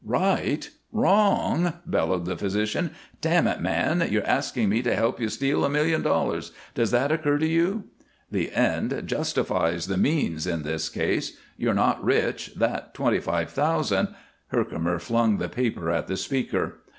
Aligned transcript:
"Right! 0.03 0.67
Wrong!" 0.91 1.73
bellowed 1.85 2.25
the 2.25 2.35
physician. 2.35 2.89
"Damn 3.21 3.45
it, 3.45 3.61
man! 3.61 4.07
You're 4.09 4.25
asking 4.25 4.67
me 4.69 4.81
to 4.81 4.95
help 4.95 5.19
you 5.19 5.29
steal 5.29 5.63
a 5.63 5.69
million 5.69 6.01
dollars. 6.01 6.51
Does 6.73 6.89
that 6.89 7.11
occur 7.11 7.37
to 7.37 7.45
you?" 7.45 7.83
"The 8.31 8.51
end 8.51 9.03
justifies 9.05 9.85
the 9.85 9.97
means 9.97 10.47
in 10.47 10.63
this 10.63 10.89
case. 10.89 11.37
You're 11.55 11.75
not 11.75 12.03
rich. 12.03 12.49
That 12.55 12.95
twenty 12.95 13.19
five 13.19 13.51
thousand" 13.51 14.07
Herkimer 14.47 14.97
flung 14.97 15.37
the 15.37 15.47
paper 15.49 15.91
at 15.91 16.07
the 16.07 16.17
speaker. 16.17 16.79